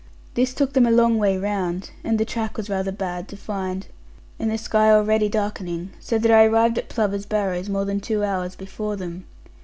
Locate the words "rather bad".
2.71-3.27